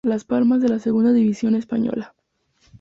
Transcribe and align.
Las 0.03 0.23
Palmas 0.23 0.61
de 0.63 0.67
la 0.69 0.79
segunda 0.79 1.13
división 1.13 1.53
española. 1.53 2.15